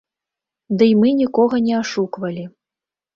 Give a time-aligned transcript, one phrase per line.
[0.81, 2.47] Дый, мы нікога не ашуквалі.